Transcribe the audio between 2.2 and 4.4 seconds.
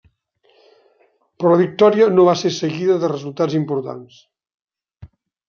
va ser seguida de resultats importants.